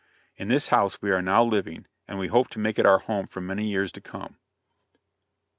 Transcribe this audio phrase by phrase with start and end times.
[0.35, 3.27] In this house we are now living, and we hope to make it our home
[3.27, 4.39] for many years to come.